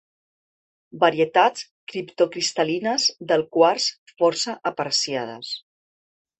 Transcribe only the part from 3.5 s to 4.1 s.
quars